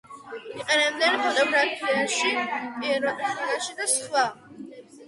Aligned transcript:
იყენებენ 0.61 1.17
ფოტოგრაფიაში, 1.25 2.33
პიროტექნიკაში 2.79 3.81
და 3.83 3.93
სხვა. 3.97 4.27